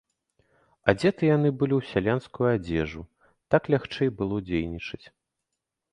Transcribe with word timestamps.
Адзеты 0.93 1.23
яны 1.37 1.51
былі 1.59 1.75
ў 1.77 1.81
сялянскую 1.91 2.47
адзежу, 2.55 3.01
так 3.57 3.61
лягчэй 3.75 4.09
было 4.23 4.35
дзейнічаць. 4.51 5.03